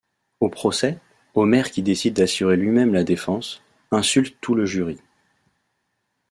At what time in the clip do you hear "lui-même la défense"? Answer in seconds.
2.57-3.61